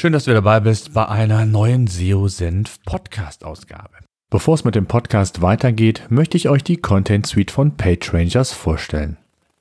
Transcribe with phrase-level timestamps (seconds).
[0.00, 3.98] Schön, dass du dabei bist bei einer neuen SEO Senf Podcast Ausgabe.
[4.30, 9.18] Bevor es mit dem Podcast weitergeht, möchte ich euch die Content Suite von PageRangers vorstellen.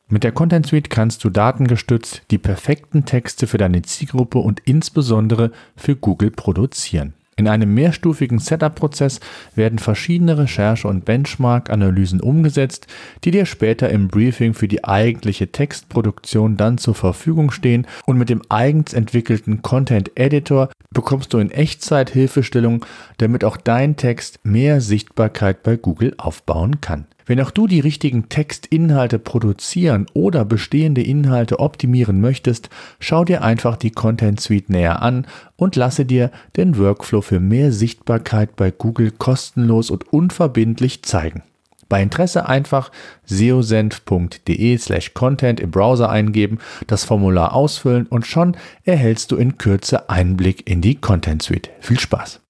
[0.08, 5.52] Mit der Content Suite kannst du datengestützt die perfekten Texte für deine Zielgruppe und insbesondere
[5.76, 7.16] für Google produzieren.
[7.40, 9.22] In einem mehrstufigen Setup-Prozess
[9.56, 12.88] werden verschiedene Recherche- und Benchmark-Analysen umgesetzt,
[13.24, 18.28] die dir später im Briefing für die eigentliche Textproduktion dann zur Verfügung stehen und mit
[18.28, 22.86] dem eigens entwickelten Content Editor bekommst du in Echtzeit Hilfestellung,
[23.20, 27.06] damit auch dein Text mehr Sichtbarkeit bei Google aufbauen kann.
[27.30, 33.78] Wenn auch du die richtigen Textinhalte produzieren oder bestehende Inhalte optimieren möchtest, schau dir einfach
[33.78, 39.12] die Content Suite näher an und lasse dir den Workflow für mehr Sichtbarkeit bei Google
[39.12, 41.44] kostenlos und unverbindlich zeigen.
[41.88, 42.92] Bei Interesse einfach
[43.26, 46.58] seosenf.de slash content im Browser eingeben,
[46.88, 51.70] das Formular ausfüllen und schon erhältst du in Kürze Einblick in die Content Suite.
[51.80, 52.42] Viel Spaß!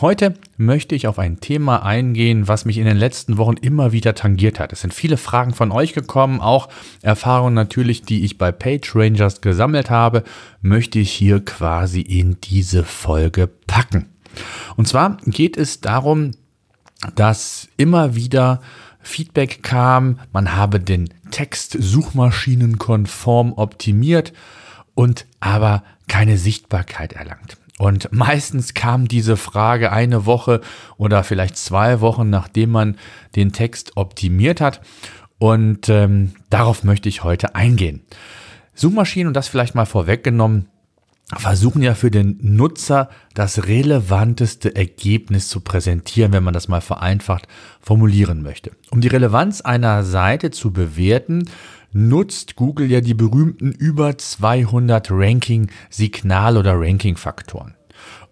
[0.00, 4.14] Heute möchte ich auf ein Thema eingehen, was mich in den letzten Wochen immer wieder
[4.14, 4.72] tangiert hat.
[4.72, 6.68] Es sind viele Fragen von euch gekommen, auch
[7.02, 10.22] Erfahrungen natürlich, die ich bei Page Rangers gesammelt habe,
[10.62, 14.06] möchte ich hier quasi in diese Folge packen.
[14.76, 16.30] Und zwar geht es darum,
[17.16, 18.60] dass immer wieder
[19.00, 24.32] Feedback kam, man habe den Text suchmaschinenkonform optimiert
[24.94, 27.56] und aber keine Sichtbarkeit erlangt.
[27.78, 30.60] Und meistens kam diese Frage eine Woche
[30.96, 32.96] oder vielleicht zwei Wochen, nachdem man
[33.36, 34.80] den Text optimiert hat.
[35.38, 38.02] Und ähm, darauf möchte ich heute eingehen.
[38.74, 40.66] Suchmaschinen, und das vielleicht mal vorweggenommen,
[41.36, 47.46] versuchen ja für den Nutzer das relevanteste Ergebnis zu präsentieren, wenn man das mal vereinfacht
[47.80, 48.72] formulieren möchte.
[48.90, 51.48] Um die Relevanz einer Seite zu bewerten,
[51.98, 57.74] nutzt Google ja die berühmten über 200 Ranking-Signal- oder Ranking-Faktoren.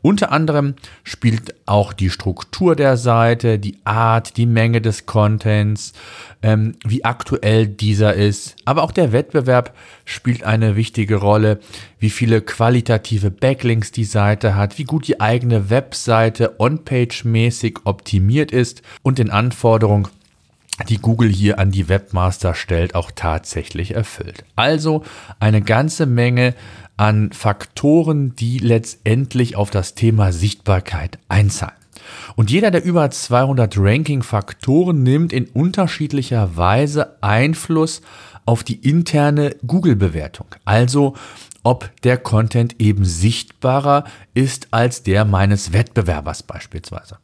[0.03, 5.94] Unter anderem spielt auch die Struktur der Seite, die Art, die Menge des Contents,
[6.43, 9.75] ähm, wie aktuell dieser ist, aber auch der Wettbewerb
[10.05, 11.59] spielt eine wichtige Rolle,
[11.99, 18.82] wie viele qualitative Backlinks die Seite hat, wie gut die eigene Webseite on-page-mäßig optimiert ist.
[19.03, 20.06] Und den Anforderungen
[20.88, 24.44] die Google hier an die Webmaster stellt, auch tatsächlich erfüllt.
[24.56, 25.03] Also
[25.41, 26.54] eine ganze Menge
[26.97, 31.76] an Faktoren, die letztendlich auf das Thema Sichtbarkeit einzahlen.
[32.37, 38.03] Und jeder der über 200 Ranking-Faktoren nimmt in unterschiedlicher Weise Einfluss
[38.44, 40.47] auf die interne Google-Bewertung.
[40.64, 41.14] Also
[41.64, 44.04] ob der Content eben sichtbarer
[44.34, 47.19] ist als der meines Wettbewerbers beispielsweise.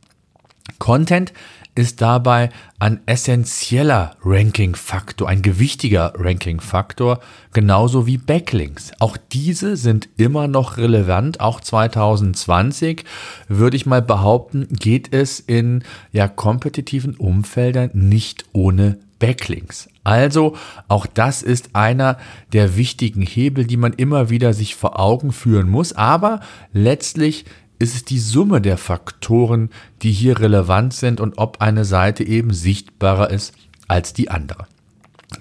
[0.78, 1.32] Content
[1.74, 7.20] ist dabei ein essentieller Ranking-Faktor, ein gewichtiger Ranking-Faktor,
[7.52, 8.92] genauso wie Backlinks.
[8.98, 13.04] Auch diese sind immer noch relevant, auch 2020
[13.48, 19.88] würde ich mal behaupten, geht es in ja kompetitiven Umfeldern nicht ohne Backlinks.
[20.04, 20.56] Also
[20.88, 22.18] auch das ist einer
[22.52, 26.40] der wichtigen Hebel, die man immer wieder sich vor Augen führen muss, aber
[26.72, 27.44] letztlich
[27.82, 29.70] ist es die Summe der Faktoren,
[30.02, 33.54] die hier relevant sind und ob eine Seite eben sichtbarer ist
[33.88, 34.66] als die andere.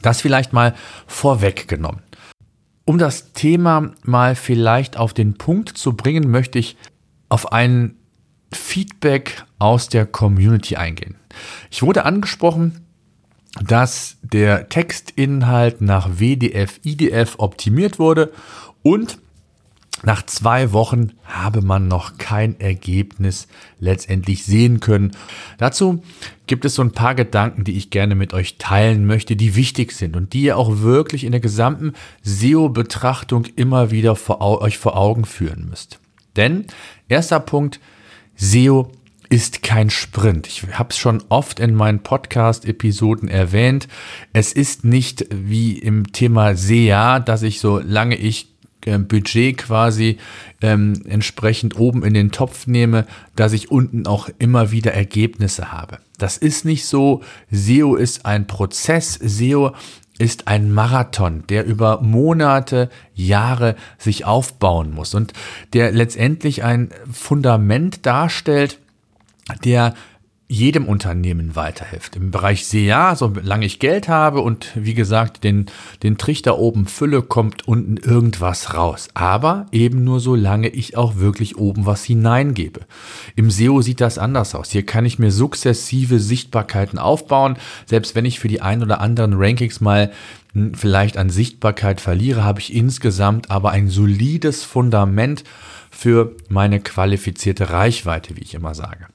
[0.02, 0.74] Das vielleicht mal
[1.06, 2.02] vorweggenommen.
[2.84, 6.78] Um das Thema mal vielleicht auf den Punkt zu bringen, möchte ich
[7.30, 7.96] auf ein
[8.52, 11.16] Feedback aus der Community eingehen.
[11.70, 12.82] Ich wurde angesprochen,
[13.64, 18.32] dass der Textinhalt nach WDF, IDF optimiert wurde
[18.82, 19.20] und
[20.04, 23.48] nach zwei Wochen habe man noch kein Ergebnis
[23.80, 25.12] letztendlich sehen können.
[25.58, 26.04] Dazu
[26.48, 29.92] gibt es so ein paar Gedanken, die ich gerne mit euch teilen möchte, die wichtig
[29.92, 31.94] sind und die ihr auch wirklich in der gesamten
[32.24, 36.00] SEO-Betrachtung immer wieder vor, euch vor Augen führen müsst.
[36.36, 36.66] Denn
[37.08, 37.80] erster Punkt,
[38.36, 38.92] SEO
[39.30, 40.48] ist kein Sprint.
[40.48, 43.88] Ich habe es schon oft in meinen Podcast-Episoden erwähnt.
[44.34, 48.51] Es ist nicht wie im Thema SEA, dass ich so lange ich
[48.82, 50.18] Budget quasi
[50.62, 53.06] ähm, entsprechend oben in den Topf nehme,
[53.36, 56.00] dass ich unten auch immer wieder Ergebnisse habe.
[56.18, 57.22] Das ist nicht so.
[57.50, 59.14] SEO ist ein Prozess.
[59.16, 59.74] SEO
[60.20, 65.34] ist ein Marathon, der über Monate, Jahre sich aufbauen muss und
[65.74, 68.80] der letztendlich ein Fundament darstellt,
[69.64, 69.96] der
[70.52, 72.18] jedem Unternehmen weiterhilft.
[72.18, 75.68] Im Bereich SEA, solange ich Geld habe und wie gesagt den,
[76.04, 79.08] den Trichter oben fülle, kommt unten irgendwas raus.
[79.14, 82.82] Aber eben nur solange ich auch wirklich oben was hineingebe.
[83.38, 84.72] Im SEO sieht das anders aus.
[84.72, 87.56] Hier kann ich mir sukzessive Sichtbarkeiten aufbauen.
[87.86, 90.12] Selbst wenn ich für die ein oder anderen Rankings mal
[90.52, 95.46] hm, vielleicht an Sichtbarkeit verliere, habe ich insgesamt aber ein solides Fundament
[95.90, 99.08] für meine qualifizierte Reichweite, wie ich immer sage.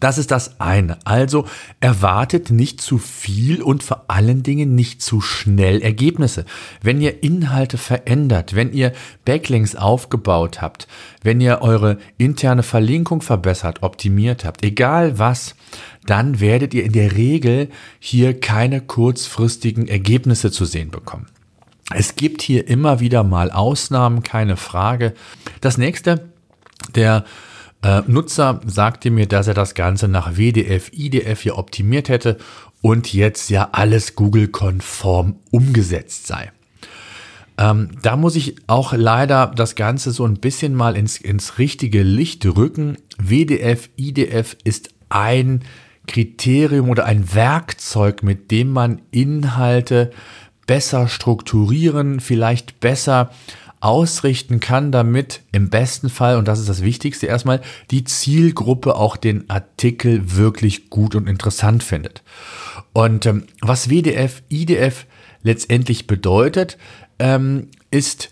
[0.00, 0.98] Das ist das eine.
[1.04, 1.46] Also
[1.80, 6.44] erwartet nicht zu viel und vor allen Dingen nicht zu schnell Ergebnisse.
[6.82, 8.92] Wenn ihr Inhalte verändert, wenn ihr
[9.24, 10.88] Backlinks aufgebaut habt,
[11.22, 15.54] wenn ihr eure interne Verlinkung verbessert, optimiert habt, egal was,
[16.06, 21.26] dann werdet ihr in der Regel hier keine kurzfristigen Ergebnisse zu sehen bekommen.
[21.92, 25.14] Es gibt hier immer wieder mal Ausnahmen, keine Frage.
[25.60, 26.28] Das nächste,
[26.94, 27.24] der
[27.84, 32.38] äh, Nutzer sagte mir, dass er das Ganze nach WDF, IDF hier optimiert hätte
[32.80, 36.50] und jetzt ja alles Google-konform umgesetzt sei.
[37.56, 42.02] Ähm, da muss ich auch leider das Ganze so ein bisschen mal ins, ins richtige
[42.02, 42.96] Licht rücken.
[43.18, 45.62] WDF, IDF ist ein
[46.06, 50.10] Kriterium oder ein Werkzeug, mit dem man Inhalte
[50.66, 53.30] besser strukturieren, vielleicht besser
[53.84, 57.60] ausrichten kann, damit im besten Fall, und das ist das Wichtigste erstmal,
[57.90, 62.22] die Zielgruppe auch den Artikel wirklich gut und interessant findet.
[62.92, 65.06] Und ähm, was WDF, IDF
[65.42, 66.78] letztendlich bedeutet,
[67.18, 68.30] ähm, ist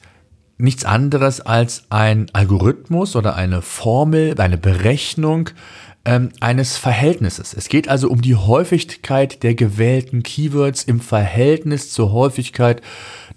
[0.57, 5.51] nichts anderes als ein Algorithmus oder eine Formel, eine Berechnung,
[6.05, 7.55] ähm, eines Verhältnisses.
[7.55, 12.83] Es geht also um die Häufigkeit der gewählten Keywords im Verhältnis zur Häufigkeit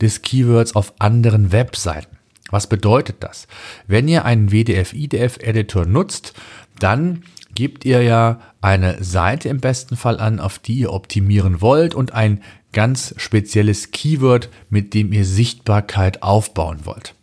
[0.01, 2.17] des Keywords auf anderen Webseiten.
[2.51, 3.47] Was bedeutet das?
[3.87, 6.33] Wenn ihr einen WDF-IDF-Editor nutzt,
[6.79, 7.23] dann
[7.55, 12.13] gebt ihr ja eine Seite im besten Fall an, auf die ihr optimieren wollt und
[12.13, 12.41] ein
[12.73, 17.15] ganz spezielles Keyword, mit dem ihr Sichtbarkeit aufbauen wollt.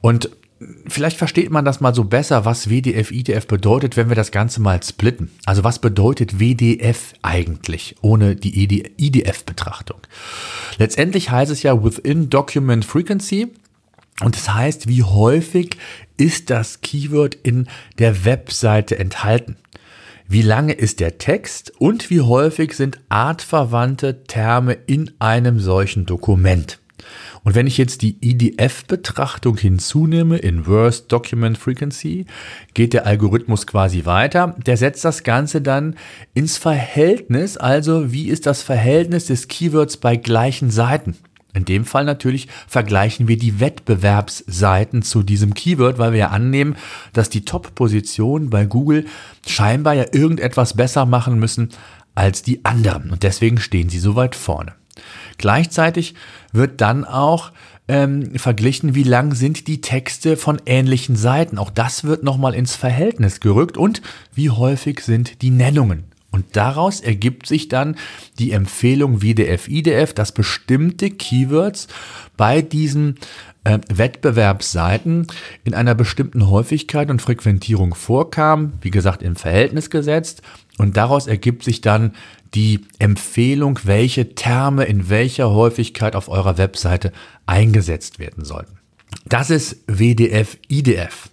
[0.00, 0.30] Und
[0.86, 4.60] vielleicht versteht man das mal so besser, was WDF, IDF bedeutet, wenn wir das Ganze
[4.60, 5.30] mal splitten.
[5.44, 9.98] Also was bedeutet WDF eigentlich ohne die IDF-Betrachtung?
[10.78, 13.52] Letztendlich heißt es ja Within Document Frequency.
[14.20, 15.76] Und das heißt, wie häufig
[16.16, 17.66] ist das Keyword in
[17.98, 19.56] der Webseite enthalten?
[20.28, 26.78] Wie lange ist der Text und wie häufig sind artverwandte Terme in einem solchen Dokument?
[27.44, 32.24] Und wenn ich jetzt die IDF-Betrachtung hinzunehme, Inverse Document Frequency,
[32.72, 34.56] geht der Algorithmus quasi weiter.
[34.66, 35.94] Der setzt das Ganze dann
[36.32, 41.16] ins Verhältnis, also wie ist das Verhältnis des Keywords bei gleichen Seiten?
[41.52, 46.76] In dem Fall natürlich vergleichen wir die Wettbewerbsseiten zu diesem Keyword, weil wir ja annehmen,
[47.12, 49.04] dass die Top-Positionen bei Google
[49.46, 51.68] scheinbar ja irgendetwas besser machen müssen
[52.16, 53.10] als die anderen.
[53.10, 54.72] Und deswegen stehen sie so weit vorne.
[55.38, 56.14] Gleichzeitig
[56.52, 57.52] wird dann auch
[57.88, 61.58] ähm, verglichen, wie lang sind die Texte von ähnlichen Seiten.
[61.58, 64.02] Auch das wird nochmal ins Verhältnis gerückt und
[64.34, 66.04] wie häufig sind die Nennungen.
[66.30, 67.96] Und daraus ergibt sich dann
[68.40, 71.86] die Empfehlung WDF, IDF, dass bestimmte Keywords
[72.36, 73.20] bei diesen
[73.64, 75.26] äh, Wettbewerbsseiten
[75.64, 80.42] in einer bestimmten Häufigkeit und Frequentierung vorkamen, wie gesagt im Verhältnis gesetzt.
[80.78, 82.14] Und daraus ergibt sich dann
[82.54, 87.12] die Empfehlung, welche Terme in welcher Häufigkeit auf eurer Webseite
[87.46, 88.78] eingesetzt werden sollten.
[89.26, 91.30] Das ist WDF, IDF.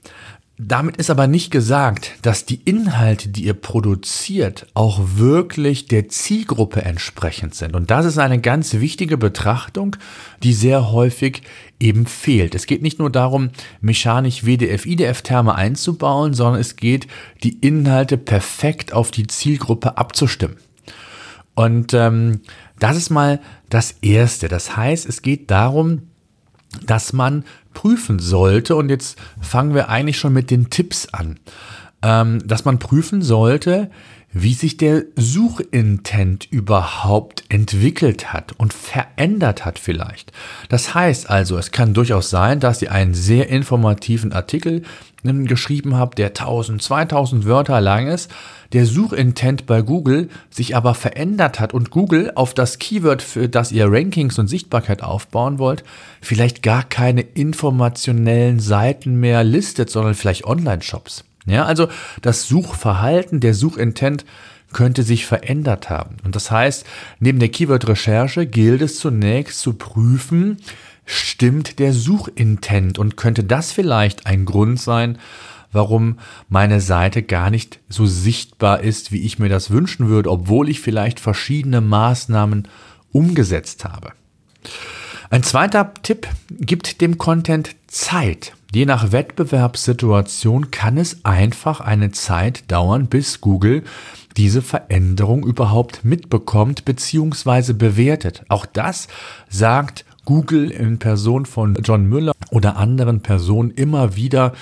[0.64, 6.84] Damit ist aber nicht gesagt, dass die Inhalte, die ihr produziert, auch wirklich der Zielgruppe
[6.84, 7.76] entsprechend sind.
[7.76, 9.96] Und das ist eine ganz wichtige Betrachtung,
[10.44, 11.42] die sehr häufig
[11.80, 12.54] eben fehlt.
[12.54, 13.50] Es geht nicht nur darum,
[13.82, 17.08] mechanisch WDF, IDF-Terme einzubauen, sondern es geht,
[17.42, 20.58] die Inhalte perfekt auf die Zielgruppe abzustimmen.
[21.56, 22.42] Und ähm,
[22.78, 24.48] das ist mal das Erste.
[24.48, 26.11] Das heißt, es geht darum,
[26.86, 31.40] dass man prüfen sollte, und jetzt fangen wir eigentlich schon mit den Tipps an,
[32.02, 33.90] ähm, dass man prüfen sollte,
[34.34, 40.32] wie sich der Suchintent überhaupt entwickelt hat und verändert hat vielleicht.
[40.70, 44.84] Das heißt also, es kann durchaus sein, dass ihr einen sehr informativen Artikel
[45.24, 48.32] geschrieben habt, der 1000, 2000 Wörter lang ist,
[48.74, 53.72] der Suchintent bei Google sich aber verändert hat und Google auf das Keyword, für das
[53.72, 55.84] ihr Rankings und Sichtbarkeit aufbauen wollt,
[56.22, 61.24] vielleicht gar keine informationellen Seiten mehr listet, sondern vielleicht Online-Shops.
[61.46, 61.88] Ja, also
[62.22, 64.26] das Suchverhalten, der Suchintent
[64.74, 66.18] könnte sich verändert haben.
[66.24, 66.86] Und das heißt,
[67.20, 70.58] neben der Keyword-Recherche gilt es zunächst zu prüfen,
[71.06, 75.18] stimmt der Suchintent und könnte das vielleicht ein Grund sein,
[75.72, 80.70] warum meine Seite gar nicht so sichtbar ist, wie ich mir das wünschen würde, obwohl
[80.70, 82.68] ich vielleicht verschiedene Maßnahmen
[83.12, 84.12] umgesetzt habe.
[85.30, 88.54] Ein zweiter Tipp gibt dem Content Zeit.
[88.74, 93.84] Je nach Wettbewerbssituation kann es einfach eine Zeit dauern, bis Google
[94.38, 97.74] diese Veränderung überhaupt mitbekommt bzw.
[97.74, 98.44] bewertet.
[98.50, 99.08] Auch das
[99.50, 104.54] sagt Google in Person von John Müller oder anderen Personen immer wieder,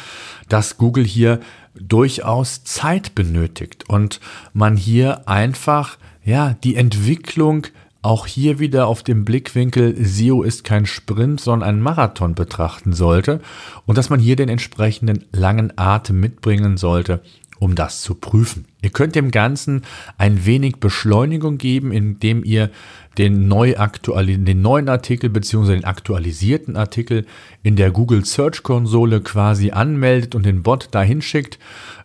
[0.47, 1.41] dass Google hier
[1.79, 4.19] durchaus Zeit benötigt und
[4.51, 7.67] man hier einfach ja die Entwicklung
[8.01, 13.39] auch hier wieder auf dem Blickwinkel SEO ist kein Sprint, sondern ein Marathon betrachten sollte
[13.85, 17.21] und dass man hier den entsprechenden langen Atem mitbringen sollte,
[17.59, 18.65] um das zu prüfen.
[18.81, 19.83] Ihr könnt dem Ganzen
[20.17, 22.71] ein wenig Beschleunigung geben, indem ihr
[23.17, 25.73] den, neu den neuen Artikel bzw.
[25.73, 27.25] den aktualisierten Artikel
[27.61, 31.59] in der Google Search Konsole quasi anmeldet und den Bot dahin schickt.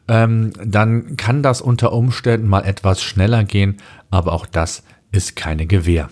[0.08, 3.76] Ähm, dann kann das unter Umständen mal etwas schneller gehen,
[4.10, 4.82] aber auch das
[5.12, 6.10] ist keine Gewähr.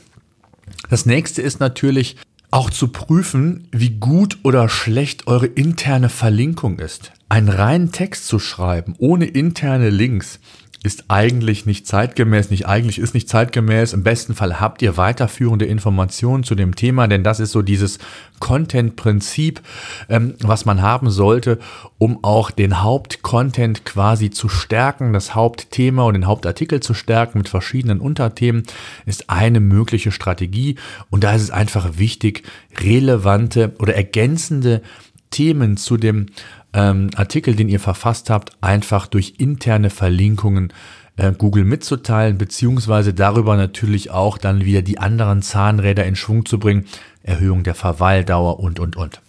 [0.89, 2.17] Das nächste ist natürlich
[2.53, 7.13] auch zu prüfen, wie gut oder schlecht eure interne Verlinkung ist.
[7.29, 10.39] Einen reinen Text zu schreiben, ohne interne Links,
[10.85, 13.93] ist eigentlich nicht zeitgemäß, nicht eigentlich ist nicht zeitgemäß.
[13.93, 17.99] Im besten Fall habt ihr weiterführende Informationen zu dem Thema, denn das ist so dieses
[18.41, 19.61] Content-Prinzip,
[20.09, 21.61] ähm, was man haben sollte,
[21.99, 27.49] um auch den Hauptcontent quasi zu stärken, das Hauptthema und den Hauptartikel zu stärken mit
[27.49, 28.65] verschiedenen Unterthemen,
[29.07, 30.75] ist eine mögliche Strategie.
[31.11, 32.43] Und da ist es einfach wichtig,
[32.81, 34.83] relevante oder ergänzende
[35.31, 36.27] Themen zu dem
[36.73, 40.73] ähm, Artikel, den ihr verfasst habt, einfach durch interne Verlinkungen
[41.17, 46.59] äh, Google mitzuteilen, beziehungsweise darüber natürlich auch dann wieder die anderen Zahnräder in Schwung zu
[46.59, 46.87] bringen,
[47.23, 49.21] Erhöhung der Verweildauer und, und, und.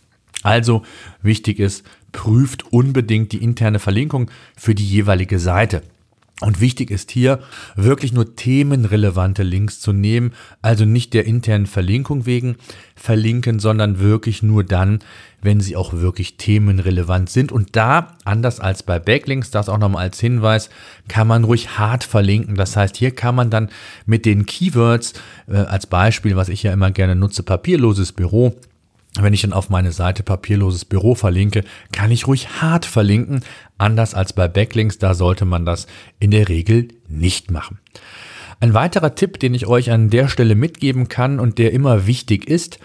[0.41, 0.83] Also
[1.21, 5.81] wichtig ist, prüft unbedingt die interne Verlinkung für die jeweilige Seite.
[6.41, 7.39] Und wichtig ist hier,
[7.75, 12.57] wirklich nur themenrelevante Links zu nehmen, also nicht der internen Verlinkung wegen
[12.95, 14.99] verlinken, sondern wirklich nur dann,
[15.43, 17.51] wenn sie auch wirklich themenrelevant sind.
[17.51, 20.69] Und da, anders als bei Backlinks, das auch nochmal als Hinweis,
[21.07, 22.55] kann man ruhig hart verlinken.
[22.55, 23.69] Das heißt, hier kann man dann
[24.05, 25.13] mit den Keywords,
[25.47, 28.55] äh, als Beispiel, was ich ja immer gerne nutze, papierloses Büro,
[29.19, 33.41] wenn ich dann auf meine Seite papierloses Büro verlinke, kann ich ruhig hart verlinken.
[33.77, 35.85] Anders als bei Backlinks, da sollte man das
[36.19, 37.79] in der Regel nicht machen.
[38.59, 42.47] Ein weiterer Tipp, den ich euch an der Stelle mitgeben kann und der immer wichtig
[42.47, 42.79] ist,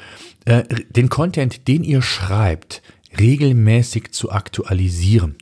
[0.48, 2.80] äh, den Content, den ihr schreibt,
[3.20, 5.36] regelmäßig zu aktualisieren.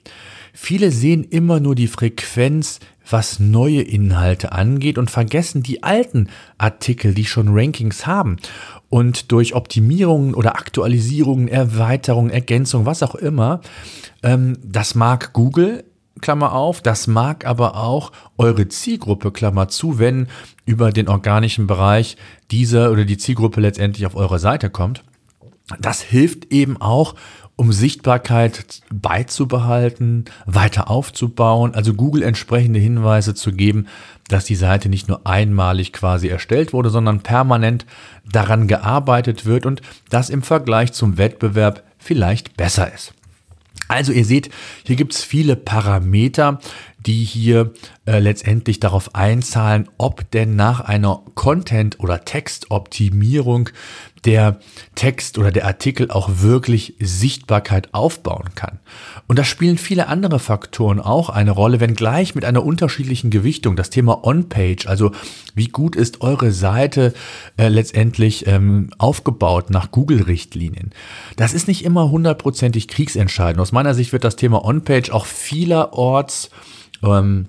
[0.52, 7.14] Viele sehen immer nur die Frequenz, was neue Inhalte angeht und vergessen die alten Artikel,
[7.14, 8.38] die schon Rankings haben.
[8.88, 13.60] Und durch Optimierungen oder Aktualisierungen, Erweiterungen, Ergänzungen, was auch immer,
[14.24, 15.84] ähm, das mag Google,
[16.20, 20.28] Klammer auf, das mag aber auch eure Zielgruppe, Klammer zu, wenn
[20.64, 22.16] über den organischen Bereich
[22.50, 25.04] dieser oder die Zielgruppe letztendlich auf eure Seite kommt.
[25.80, 27.14] Das hilft eben auch,
[27.56, 33.86] um Sichtbarkeit beizubehalten, weiter aufzubauen, also Google entsprechende Hinweise zu geben,
[34.28, 37.86] dass die Seite nicht nur einmalig quasi erstellt wurde, sondern permanent
[38.30, 39.80] daran gearbeitet wird und
[40.10, 43.14] das im Vergleich zum Wettbewerb vielleicht besser ist.
[43.88, 44.50] Also ihr seht,
[44.84, 46.60] hier gibt es viele Parameter,
[46.98, 47.72] die hier
[48.04, 53.70] äh, letztendlich darauf einzahlen, ob denn nach einer Content- oder Textoptimierung
[54.26, 54.58] der
[54.96, 58.80] Text oder der Artikel auch wirklich Sichtbarkeit aufbauen kann.
[59.28, 63.76] Und da spielen viele andere Faktoren auch eine Rolle, wenngleich mit einer unterschiedlichen Gewichtung.
[63.76, 65.12] Das Thema On-Page, also
[65.54, 67.14] wie gut ist eure Seite
[67.56, 70.90] äh, letztendlich ähm, aufgebaut nach Google-Richtlinien.
[71.36, 73.60] Das ist nicht immer hundertprozentig kriegsentscheidend.
[73.60, 76.50] Aus meiner Sicht wird das Thema On-Page auch vielerorts
[77.02, 77.48] ähm,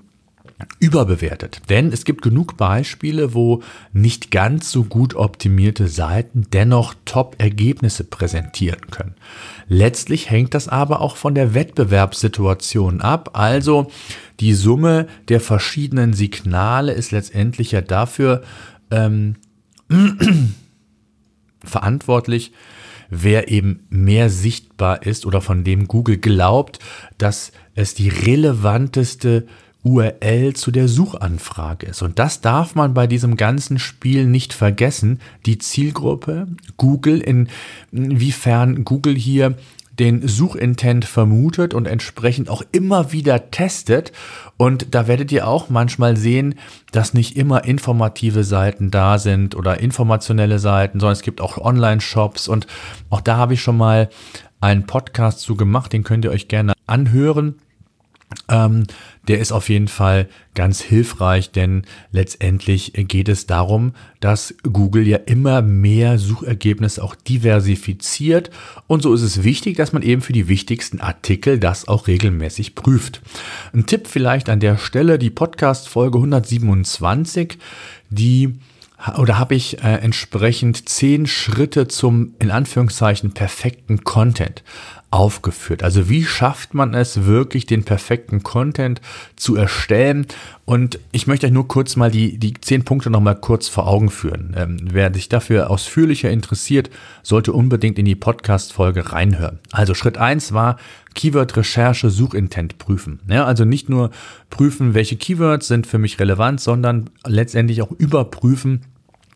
[0.80, 1.62] überbewertet.
[1.70, 3.62] Denn es gibt genug Beispiele, wo
[3.94, 9.16] nicht ganz so gut optimierte Seiten dennoch Top-Ergebnisse präsentieren können.
[9.68, 13.32] Letztlich hängt das aber auch von der Wettbewerbssituation ab.
[13.34, 13.92] Also
[14.40, 18.42] die Summe der verschiedenen Signale ist letztendlich ja dafür
[18.90, 19.36] ähm,
[21.64, 22.52] verantwortlich,
[23.10, 26.80] wer eben mehr sichtbar ist oder von dem Google glaubt,
[27.18, 29.46] dass es die relevanteste
[29.84, 32.02] URL zu der Suchanfrage ist.
[32.02, 35.20] Und das darf man bei diesem ganzen Spiel nicht vergessen.
[35.46, 37.22] Die Zielgruppe, Google,
[37.92, 39.56] inwiefern Google hier
[40.00, 44.12] den Suchintent vermutet und entsprechend auch immer wieder testet.
[44.58, 46.56] Und da werdet ihr auch manchmal sehen,
[46.92, 52.48] dass nicht immer informative Seiten da sind oder informationelle Seiten, sondern es gibt auch Online-Shops.
[52.48, 52.68] Und
[53.10, 54.10] auch da habe ich schon mal
[54.60, 57.56] einen Podcast zu gemacht, den könnt ihr euch gerne anhören
[58.50, 58.84] ähm,
[59.28, 65.18] der ist auf jeden Fall ganz hilfreich, denn letztendlich geht es darum, dass Google ja
[65.18, 68.50] immer mehr Suchergebnisse auch diversifiziert
[68.88, 72.76] und so ist es wichtig, dass man eben für die wichtigsten Artikel das auch regelmäßig
[72.76, 73.22] prüft.
[73.74, 77.58] Ein Tipp vielleicht an der Stelle, die Podcast Folge 127,
[78.10, 78.56] die
[79.18, 84.64] oder habe ich äh, entsprechend zehn Schritte zum in Anführungszeichen perfekten Content
[85.10, 85.84] aufgeführt.
[85.84, 89.00] Also wie schafft man es wirklich, den perfekten Content
[89.38, 90.28] zu erstellen?
[90.66, 94.10] Und ich möchte euch nur kurz mal die, die zehn Punkte nochmal kurz vor Augen
[94.10, 94.54] führen.
[94.58, 96.90] Ähm, wer sich dafür ausführlicher interessiert,
[97.24, 99.60] sollte unbedingt in die Podcast-Folge reinhören.
[99.72, 100.78] Also Schritt eins war
[101.16, 103.22] Keyword-Recherche, Suchintent prüfen.
[103.30, 104.12] Ja, also nicht nur
[104.50, 108.82] prüfen, welche Keywords sind für mich relevant, sondern letztendlich auch überprüfen,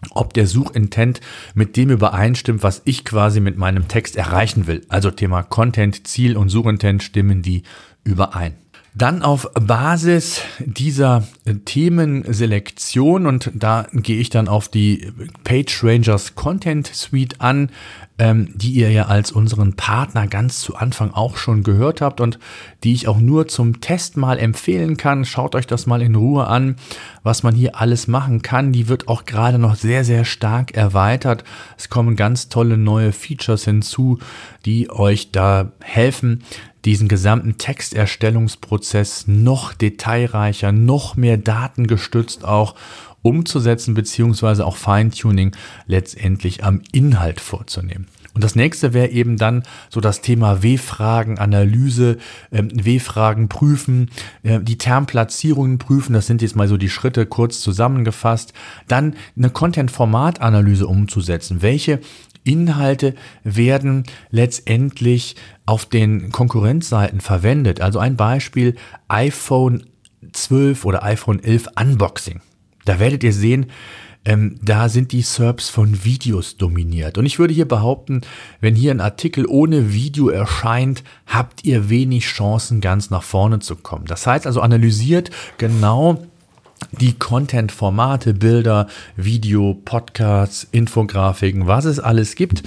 [0.10, 1.22] ob der Suchintent
[1.54, 4.82] mit dem übereinstimmt, was ich quasi mit meinem Text erreichen will.
[4.90, 7.64] Also Thema Content, Ziel und Suchintent stimmen die
[8.04, 8.56] überein.
[8.94, 11.24] Dann auf Basis dieser
[11.64, 15.14] Themenselektion und da gehe ich dann auf die
[15.46, 17.70] PageRangers Content Suite an,
[18.20, 22.38] ähm, die ihr ja als unseren Partner ganz zu Anfang auch schon gehört habt und
[22.84, 25.24] die ich auch nur zum Test mal empfehlen kann.
[25.24, 26.76] Schaut euch das mal in Ruhe an,
[27.24, 28.74] was man hier alles machen kann.
[28.74, 31.46] Die wird auch gerade noch sehr, sehr stark erweitert.
[31.78, 34.20] Es kommen ganz tolle neue Features hinzu,
[34.66, 36.44] die euch da helfen,
[36.86, 42.76] diesen gesamten Texterstellungsprozess noch detailreicher, noch mehr datengestützt auch
[43.22, 48.08] umzusetzen, beziehungsweise auch Feintuning letztendlich am Inhalt vorzunehmen.
[48.34, 52.18] Und das nächste wäre eben dann so das Thema W-Fragen, Analyse,
[52.52, 54.10] ähm, W-Fragen prüfen,
[54.44, 56.14] äh, die Termplatzierungen prüfen.
[56.14, 58.54] Das sind jetzt mal so die Schritte kurz zusammengefasst.
[58.88, 61.62] Dann eine Content-Format-Analyse umzusetzen.
[61.62, 62.00] Welche
[62.44, 67.82] Inhalte werden letztendlich auf den Konkurrenzseiten verwendet.
[67.82, 68.76] Also ein Beispiel
[69.08, 69.86] iPhone
[70.32, 72.42] 12 oder iPhone 11 Unboxing.
[72.86, 73.68] Da werdet ihr sehen,
[74.24, 77.18] ähm, da sind die SERPs von Videos dominiert.
[77.18, 78.22] Und ich würde hier behaupten,
[78.60, 83.76] wenn hier ein Artikel ohne Video erscheint, habt ihr wenig Chancen, ganz nach vorne zu
[83.76, 84.06] kommen.
[84.06, 86.24] Das heißt also, analysiert genau,
[86.92, 92.64] die Content-Formate, Bilder, Video, Podcasts, Infografiken, was es alles gibt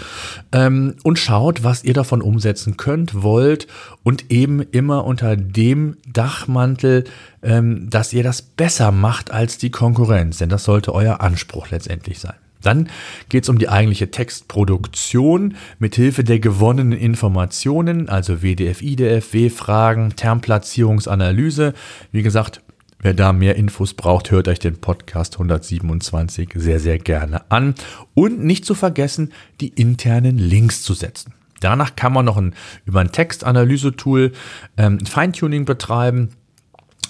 [0.52, 3.66] ähm, und schaut, was ihr davon umsetzen könnt, wollt
[4.02, 7.04] und eben immer unter dem Dachmantel,
[7.42, 12.18] ähm, dass ihr das besser macht als die Konkurrenz, denn das sollte euer Anspruch letztendlich
[12.18, 12.34] sein.
[12.62, 12.88] Dann
[13.28, 20.16] geht es um die eigentliche Textproduktion mit Hilfe der gewonnenen Informationen, also WDF, IDF, W-Fragen,
[20.16, 21.74] Termplatzierungsanalyse.
[22.10, 22.62] Wie gesagt,
[23.04, 27.74] Wer da mehr Infos braucht, hört euch den Podcast 127 sehr, sehr gerne an.
[28.14, 31.34] Und nicht zu vergessen, die internen Links zu setzen.
[31.60, 32.54] Danach kann man noch ein,
[32.86, 34.32] über ein Textanalyse-Tool
[34.78, 36.30] ähm, Feintuning betreiben.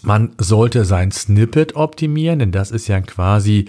[0.03, 3.67] Man sollte sein Snippet optimieren, denn das ist ja quasi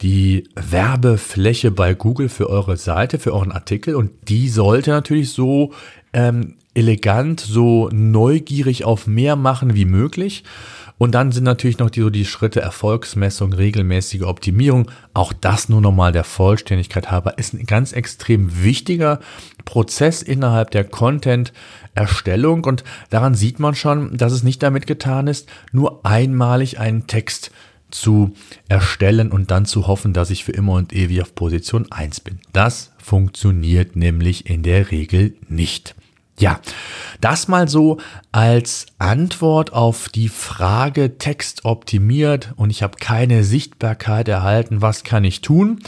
[0.00, 3.96] die Werbefläche bei Google für eure Seite, für euren Artikel.
[3.96, 5.72] Und die sollte natürlich so
[6.12, 10.44] ähm, elegant, so neugierig auf mehr machen wie möglich.
[10.96, 14.90] Und dann sind natürlich noch die, so die Schritte Erfolgsmessung, regelmäßige Optimierung.
[15.12, 19.18] Auch das nur nochmal der Vollständigkeit halber ist ein ganz extrem wichtiger
[19.64, 22.64] Prozess innerhalb der Content-Erstellung.
[22.64, 27.50] Und daran sieht man schon, dass es nicht damit getan ist, nur einmalig einen Text
[27.90, 28.32] zu
[28.68, 32.38] erstellen und dann zu hoffen, dass ich für immer und ewig auf Position 1 bin.
[32.52, 35.94] Das funktioniert nämlich in der Regel nicht.
[36.38, 36.60] Ja,
[37.20, 37.98] das mal so
[38.32, 45.24] als Antwort auf die Frage Text optimiert und ich habe keine Sichtbarkeit erhalten, was kann
[45.24, 45.80] ich tun?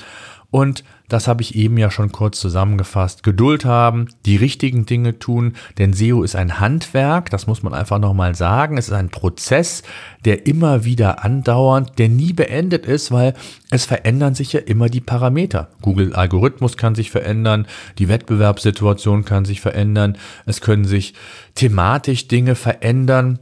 [0.51, 3.23] Und das habe ich eben ja schon kurz zusammengefasst.
[3.23, 7.99] Geduld haben, die richtigen Dinge tun, denn SEO ist ein Handwerk, das muss man einfach
[7.99, 8.79] nochmal sagen.
[8.79, 9.83] Es ist ein Prozess,
[10.25, 13.35] der immer wieder andauernd, der nie beendet ist, weil
[13.71, 15.69] es verändern sich ja immer die Parameter.
[15.83, 17.67] Google-Algorithmus kann sich verändern,
[17.99, 21.15] die Wettbewerbssituation kann sich verändern, es können sich
[21.55, 23.39] thematisch Dinge verändern.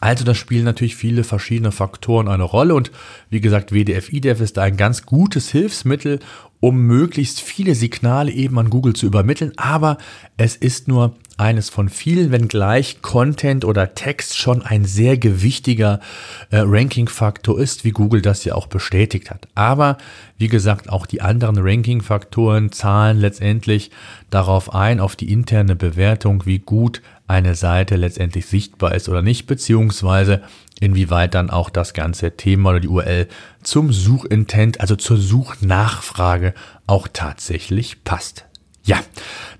[0.00, 2.90] Also da spielen natürlich viele verschiedene Faktoren eine Rolle und
[3.30, 6.20] wie gesagt, WDF, IDF ist da ein ganz gutes Hilfsmittel,
[6.64, 9.98] um möglichst viele Signale eben an Google zu übermitteln, aber
[10.38, 16.00] es ist nur eines von vielen, wenngleich Content oder Text schon ein sehr gewichtiger
[16.48, 19.46] äh, Ranking-Faktor ist, wie Google das ja auch bestätigt hat.
[19.54, 19.98] Aber
[20.38, 23.90] wie gesagt, auch die anderen Ranking-Faktoren zahlen letztendlich
[24.30, 29.46] darauf ein, auf die interne Bewertung, wie gut eine Seite letztendlich sichtbar ist oder nicht,
[29.46, 30.40] beziehungsweise
[30.80, 33.28] inwieweit dann auch das ganze Thema oder die URL
[33.62, 36.54] zum Suchintent, also zur Suchnachfrage
[36.86, 38.44] auch tatsächlich passt.
[38.86, 39.00] Ja,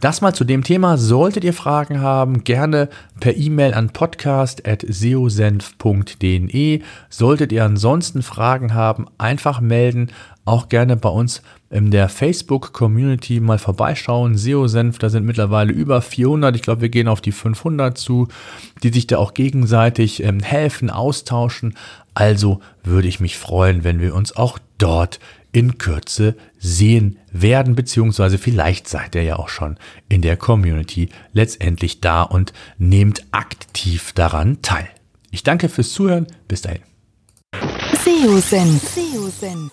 [0.01, 0.99] das mal zu dem Thema.
[0.99, 6.83] Solltet ihr Fragen haben, gerne per E-Mail an podcast.seosenf.de.
[7.09, 10.11] Solltet ihr ansonsten Fragen haben, einfach melden.
[10.45, 11.41] Auch gerne bei uns
[11.75, 14.37] in der Facebook-Community mal vorbeischauen.
[14.37, 16.55] SEO-Senf, da sind mittlerweile über 400.
[16.55, 18.29] Ich glaube, wir gehen auf die 500 zu,
[18.85, 21.75] die sich da auch gegenseitig ähm, helfen, austauschen.
[22.15, 25.19] Also würde ich mich freuen, wenn wir uns auch dort
[25.51, 29.77] in Kürze sehen werden, beziehungsweise vielleicht seid ihr ja auch schon
[30.09, 34.87] in der Community letztendlich da und nehmt aktiv daran teil.
[35.33, 36.29] Ich danke fürs Zuhören.
[36.47, 36.83] Bis dahin.
[38.05, 39.73] SEO-Senf.